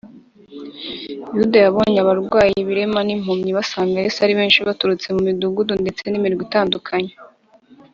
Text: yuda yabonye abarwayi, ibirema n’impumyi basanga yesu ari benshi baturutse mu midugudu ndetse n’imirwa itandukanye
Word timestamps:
yuda 1.35 1.57
yabonye 1.65 1.97
abarwayi, 2.03 2.53
ibirema 2.63 2.99
n’impumyi 3.03 3.51
basanga 3.57 3.95
yesu 4.03 4.17
ari 4.21 4.33
benshi 4.39 4.65
baturutse 4.67 5.07
mu 5.15 5.21
midugudu 5.27 5.73
ndetse 5.81 6.03
n’imirwa 6.07 6.41
itandukanye 6.47 7.13